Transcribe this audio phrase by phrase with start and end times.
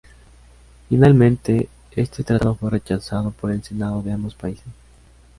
[0.89, 4.65] Finalmente, este tratado fue rechazado por el senado de ambos países.